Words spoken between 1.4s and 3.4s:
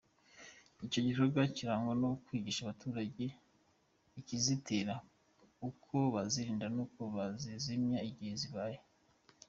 kirangwa no kwigisha abaturage